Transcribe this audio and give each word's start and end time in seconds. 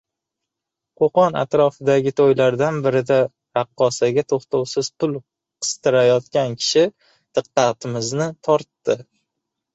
qo‘qon 1.01 1.35
atrofidagi 1.41 2.13
to‘ylardan 2.19 2.79
birida 2.87 3.17
raqqosaga 3.59 4.23
to‘xtovsiz 4.33 4.91
pul 5.05 5.15
qistirayotgan 5.67 6.59
kishi 6.65 6.85
diqqatimizni 7.41 8.31
tortdi. 8.51 8.99